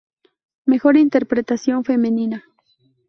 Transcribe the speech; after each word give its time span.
Mejor 0.65 0.97
Interpretación 0.97 1.83
Femenina. 1.85 2.43